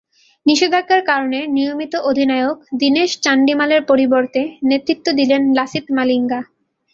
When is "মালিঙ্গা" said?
5.97-6.39